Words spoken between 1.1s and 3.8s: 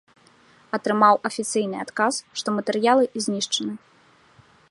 афіцыйны адказ, што матэрыялы знішчаны.